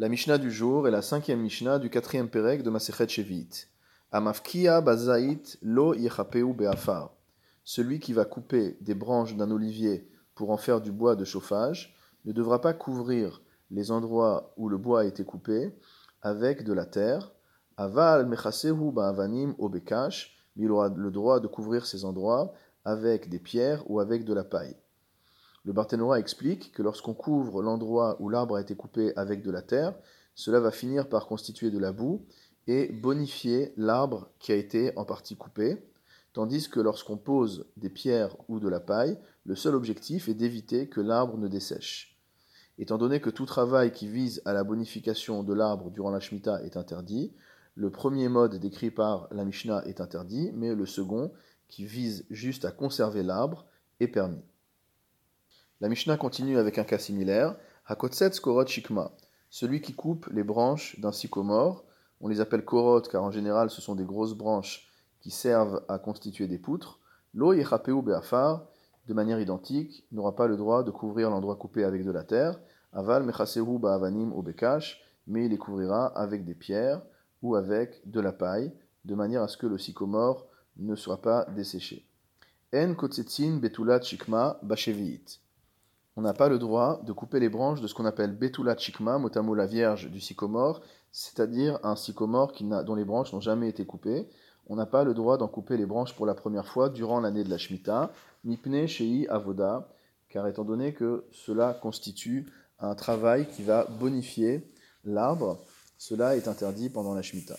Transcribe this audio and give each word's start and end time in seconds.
La 0.00 0.08
Mishnah 0.08 0.38
du 0.38 0.52
jour 0.52 0.86
est 0.86 0.92
la 0.92 1.02
cinquième 1.02 1.40
Mishnah 1.40 1.80
du 1.80 1.90
quatrième 1.90 2.28
Pérec 2.28 2.62
de 2.62 2.70
Masechet 2.70 3.08
Shevit. 3.08 3.66
Amafkia 4.12 4.80
bazait 4.80 5.40
lo 5.60 5.92
yechapeu 5.92 6.52
be'afar. 6.52 7.16
Celui 7.64 7.98
qui 7.98 8.12
va 8.12 8.24
couper 8.24 8.78
des 8.80 8.94
branches 8.94 9.34
d'un 9.34 9.50
olivier 9.50 10.08
pour 10.36 10.52
en 10.52 10.56
faire 10.56 10.80
du 10.80 10.92
bois 10.92 11.16
de 11.16 11.24
chauffage 11.24 11.96
ne 12.26 12.30
devra 12.30 12.60
pas 12.60 12.74
couvrir 12.74 13.42
les 13.72 13.90
endroits 13.90 14.54
où 14.56 14.68
le 14.68 14.78
bois 14.78 15.00
a 15.00 15.04
été 15.04 15.24
coupé 15.24 15.74
avec 16.22 16.62
de 16.62 16.72
la 16.72 16.86
terre. 16.86 17.32
Aval 17.76 18.24
mechasehu 18.26 18.92
ba'avanim 18.92 19.56
obekash. 19.58 20.38
Il 20.54 20.70
aura 20.70 20.90
le 20.90 21.10
droit 21.10 21.40
de 21.40 21.48
couvrir 21.48 21.86
ces 21.86 22.04
endroits 22.04 22.54
avec 22.84 23.28
des 23.28 23.40
pierres 23.40 23.82
ou 23.90 23.98
avec 23.98 24.24
de 24.24 24.32
la 24.32 24.44
paille. 24.44 24.76
Le 25.64 25.72
Barthénora 25.72 26.18
explique 26.18 26.72
que 26.72 26.82
lorsqu'on 26.82 27.14
couvre 27.14 27.62
l'endroit 27.62 28.16
où 28.20 28.28
l'arbre 28.28 28.56
a 28.56 28.60
été 28.60 28.74
coupé 28.74 29.12
avec 29.16 29.42
de 29.42 29.50
la 29.50 29.62
terre, 29.62 29.94
cela 30.34 30.60
va 30.60 30.70
finir 30.70 31.08
par 31.08 31.26
constituer 31.26 31.70
de 31.70 31.78
la 31.78 31.92
boue 31.92 32.24
et 32.66 32.92
bonifier 32.92 33.72
l'arbre 33.76 34.30
qui 34.38 34.52
a 34.52 34.56
été 34.56 34.96
en 34.96 35.04
partie 35.04 35.36
coupé, 35.36 35.82
tandis 36.32 36.68
que 36.68 36.80
lorsqu'on 36.80 37.16
pose 37.16 37.66
des 37.76 37.90
pierres 37.90 38.36
ou 38.48 38.60
de 38.60 38.68
la 38.68 38.80
paille, 38.80 39.18
le 39.44 39.56
seul 39.56 39.74
objectif 39.74 40.28
est 40.28 40.34
d'éviter 40.34 40.88
que 40.88 41.00
l'arbre 41.00 41.38
ne 41.38 41.48
dessèche. 41.48 42.18
Étant 42.78 42.98
donné 42.98 43.20
que 43.20 43.30
tout 43.30 43.46
travail 43.46 43.90
qui 43.90 44.06
vise 44.06 44.40
à 44.44 44.52
la 44.52 44.62
bonification 44.62 45.42
de 45.42 45.52
l'arbre 45.52 45.90
durant 45.90 46.10
la 46.10 46.20
Shemitah 46.20 46.62
est 46.62 46.76
interdit, 46.76 47.32
le 47.74 47.90
premier 47.90 48.28
mode 48.28 48.56
décrit 48.56 48.90
par 48.90 49.28
la 49.32 49.44
Mishnah 49.44 49.84
est 49.86 50.00
interdit, 50.00 50.52
mais 50.54 50.74
le 50.74 50.86
second, 50.86 51.32
qui 51.68 51.84
vise 51.84 52.26
juste 52.30 52.64
à 52.64 52.70
conserver 52.70 53.22
l'arbre, 53.22 53.66
est 53.98 54.08
permis. 54.08 54.42
La 55.80 55.88
Mishnah 55.88 56.16
continue 56.16 56.58
avec 56.58 56.76
un 56.78 56.82
cas 56.82 56.98
similaire. 56.98 57.54
Hakotsetz 57.86 58.40
korot 58.40 58.66
shikma. 58.66 59.12
Celui 59.48 59.80
qui 59.80 59.94
coupe 59.94 60.26
les 60.32 60.42
branches 60.42 60.98
d'un 60.98 61.12
sycomore. 61.12 61.84
On 62.20 62.26
les 62.26 62.40
appelle 62.40 62.64
korot 62.64 63.02
car 63.02 63.22
en 63.22 63.30
général 63.30 63.70
ce 63.70 63.80
sont 63.80 63.94
des 63.94 64.02
grosses 64.04 64.34
branches 64.34 64.90
qui 65.20 65.30
servent 65.30 65.84
à 65.86 66.00
constituer 66.00 66.48
des 66.48 66.58
poutres. 66.58 66.98
Lo 67.32 67.52
yechapeu 67.52 68.02
be'afar. 68.02 68.66
De 69.06 69.14
manière 69.14 69.38
identique, 69.38 70.04
n'aura 70.10 70.34
pas 70.34 70.48
le 70.48 70.56
droit 70.56 70.82
de 70.82 70.90
couvrir 70.90 71.30
l'endroit 71.30 71.54
coupé 71.54 71.84
avec 71.84 72.04
de 72.04 72.10
la 72.10 72.24
terre. 72.24 72.58
Aval 72.92 73.22
mechasehu 73.22 73.78
ba'avanim 73.78 74.32
ou 74.32 74.42
bekash. 74.42 75.00
Mais 75.28 75.44
il 75.44 75.52
les 75.52 75.58
couvrira 75.58 76.06
avec 76.06 76.44
des 76.44 76.54
pierres 76.54 77.02
ou 77.40 77.54
avec 77.54 78.02
de 78.04 78.18
la 78.18 78.32
paille, 78.32 78.72
de 79.04 79.14
manière 79.14 79.42
à 79.42 79.48
ce 79.48 79.56
que 79.56 79.68
le 79.68 79.78
sycomore 79.78 80.48
ne 80.76 80.96
soit 80.96 81.22
pas 81.22 81.44
desséché. 81.54 82.04
En 82.74 82.94
kotsetzin 82.94 83.58
betulat 83.58 84.02
shikma 84.02 84.58
basheviit 84.64 85.40
on 86.18 86.22
n'a 86.22 86.34
pas 86.34 86.48
le 86.48 86.58
droit 86.58 87.00
de 87.04 87.12
couper 87.12 87.38
les 87.38 87.48
branches 87.48 87.80
de 87.80 87.86
ce 87.86 87.94
qu'on 87.94 88.04
appelle 88.04 88.36
Betula 88.36 88.76
Chikma, 88.76 89.18
motamo 89.18 89.54
la 89.54 89.66
vierge 89.66 90.10
du 90.10 90.20
sycomore, 90.20 90.80
c'est-à-dire 91.12 91.78
un 91.84 91.94
sycomore 91.94 92.52
dont 92.84 92.96
les 92.96 93.04
branches 93.04 93.32
n'ont 93.32 93.40
jamais 93.40 93.68
été 93.68 93.86
coupées. 93.86 94.26
On 94.66 94.74
n'a 94.74 94.84
pas 94.84 95.04
le 95.04 95.14
droit 95.14 95.38
d'en 95.38 95.46
couper 95.46 95.76
les 95.76 95.86
branches 95.86 96.16
pour 96.16 96.26
la 96.26 96.34
première 96.34 96.66
fois 96.66 96.88
durant 96.88 97.20
l'année 97.20 97.44
de 97.44 97.50
la 97.50 97.56
Shemitah, 97.56 98.10
Nipne 98.44 98.88
Shei 98.88 99.28
Avoda, 99.28 99.88
car 100.28 100.48
étant 100.48 100.64
donné 100.64 100.92
que 100.92 101.24
cela 101.30 101.72
constitue 101.72 102.46
un 102.80 102.96
travail 102.96 103.46
qui 103.46 103.62
va 103.62 103.84
bonifier 103.84 104.68
l'arbre, 105.04 105.60
cela 105.98 106.36
est 106.36 106.48
interdit 106.48 106.90
pendant 106.90 107.14
la 107.14 107.22
Shemitah. 107.22 107.58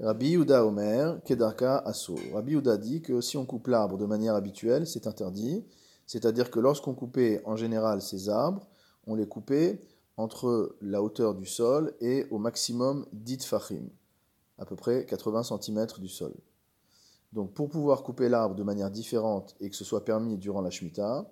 Rabbi 0.00 0.32
Yuda 0.32 0.66
Omer, 0.66 1.18
Kedarka 1.24 1.78
Asso. 1.78 2.14
Rabbi 2.34 2.52
Yuda 2.52 2.76
dit 2.76 3.00
que 3.00 3.22
si 3.22 3.38
on 3.38 3.46
coupe 3.46 3.68
l'arbre 3.68 3.96
de 3.96 4.04
manière 4.04 4.34
habituelle, 4.34 4.86
c'est 4.86 5.06
interdit. 5.06 5.64
C'est-à-dire 6.12 6.50
que 6.50 6.60
lorsqu'on 6.60 6.92
coupait 6.92 7.40
en 7.46 7.56
général 7.56 8.02
ces 8.02 8.28
arbres, 8.28 8.68
on 9.06 9.14
les 9.14 9.26
coupait 9.26 9.80
entre 10.18 10.76
la 10.82 11.02
hauteur 11.02 11.34
du 11.34 11.46
sol 11.46 11.94
et 12.02 12.26
au 12.30 12.36
maximum 12.36 13.06
10 13.14 13.46
fachim, 13.46 13.84
à 14.58 14.66
peu 14.66 14.76
près 14.76 15.06
80 15.06 15.44
cm 15.44 15.86
du 16.00 16.08
sol. 16.08 16.34
Donc 17.32 17.54
pour 17.54 17.70
pouvoir 17.70 18.02
couper 18.02 18.28
l'arbre 18.28 18.54
de 18.54 18.62
manière 18.62 18.90
différente 18.90 19.56
et 19.58 19.70
que 19.70 19.74
ce 19.74 19.86
soit 19.86 20.04
permis 20.04 20.36
durant 20.36 20.60
la 20.60 20.68
Shemitah, 20.68 21.26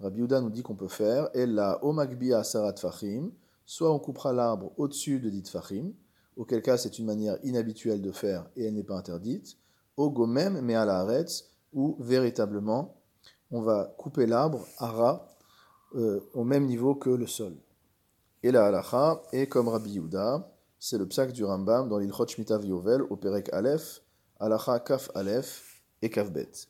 Rabbi 0.00 0.22
Uda 0.22 0.40
nous 0.40 0.48
dit 0.48 0.62
qu'on 0.62 0.76
peut 0.76 0.88
faire 0.88 1.28
et 1.34 1.44
la 1.44 1.78
sarat 2.42 2.76
fachim, 2.76 3.32
soit 3.66 3.92
on 3.92 3.98
coupera 3.98 4.32
l'arbre 4.32 4.72
au-dessus 4.78 5.20
de 5.20 5.28
10 5.28 5.50
fachim, 5.50 5.92
auquel 6.38 6.62
cas 6.62 6.78
c'est 6.78 6.98
une 6.98 7.04
manière 7.04 7.36
inhabituelle 7.44 8.00
de 8.00 8.12
faire 8.12 8.48
et 8.56 8.64
elle 8.64 8.76
n'est 8.76 8.82
pas 8.82 8.96
interdite, 8.96 9.58
au 9.98 10.10
gomem 10.10 10.58
mais 10.62 10.74
à 10.74 10.86
la 10.86 11.06
où 11.74 11.98
véritablement 12.00 12.95
on 13.50 13.62
va 13.62 13.94
couper 13.98 14.26
l'arbre 14.26 14.66
à 14.78 15.28
euh, 15.94 16.20
au 16.34 16.44
même 16.44 16.66
niveau 16.66 16.94
que 16.94 17.10
le 17.10 17.26
sol. 17.26 17.54
Et 18.42 18.50
la 18.50 18.66
halacha 18.66 19.22
est 19.32 19.46
comme 19.46 19.68
Rabbi 19.68 19.92
Yehuda, 19.92 20.48
c'est 20.78 20.98
le 20.98 21.06
psak 21.06 21.32
du 21.32 21.44
Rambam 21.44 21.88
dans 21.88 21.98
l'Ilchot 21.98 22.26
Shmita 22.26 22.58
Viovel 22.58 23.02
au 23.02 23.16
Perek 23.16 23.52
Aleph, 23.52 24.02
halacha 24.38 24.80
kaf 24.80 25.10
Aleph 25.14 25.82
et 26.02 26.10
kaf 26.10 26.30
Bet. 26.30 26.68